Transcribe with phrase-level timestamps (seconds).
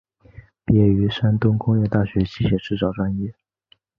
[0.65, 3.31] 毕业于山东工业大学机械制造专业。